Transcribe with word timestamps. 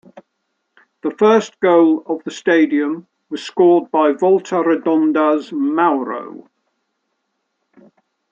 The 1.03 1.11
first 1.11 1.59
goal 1.59 2.01
of 2.07 2.23
the 2.23 2.31
stadium 2.31 3.05
was 3.29 3.43
scored 3.43 3.91
by 3.91 4.13
Volta 4.13 4.55
Redonda's 4.55 5.51
Mauro. 5.51 6.49